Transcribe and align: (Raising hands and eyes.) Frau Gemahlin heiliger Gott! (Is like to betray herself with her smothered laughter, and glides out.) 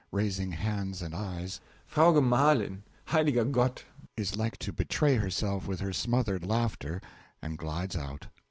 (Raising 0.11 0.51
hands 0.53 1.03
and 1.03 1.13
eyes.) 1.13 1.59
Frau 1.85 2.11
Gemahlin 2.11 2.81
heiliger 3.09 3.45
Gott! 3.51 3.83
(Is 4.17 4.35
like 4.35 4.57
to 4.57 4.73
betray 4.73 5.17
herself 5.17 5.67
with 5.67 5.79
her 5.79 5.93
smothered 5.93 6.43
laughter, 6.43 7.01
and 7.39 7.55
glides 7.55 7.95
out.) 7.95 8.25